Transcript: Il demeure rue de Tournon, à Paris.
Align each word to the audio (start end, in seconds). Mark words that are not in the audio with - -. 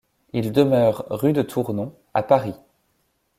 Il 0.33 0.51
demeure 0.51 1.05
rue 1.11 1.31
de 1.31 1.43
Tournon, 1.43 1.95
à 2.15 2.23
Paris. 2.23 2.55